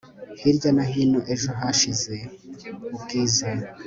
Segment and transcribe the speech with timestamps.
[0.39, 2.15] hirya no hino ejo hashize
[2.95, 3.49] ubwiza